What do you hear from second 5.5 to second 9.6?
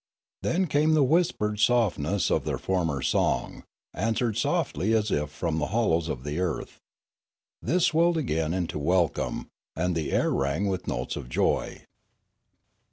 the hollows of the earth. This swelled again into welcome,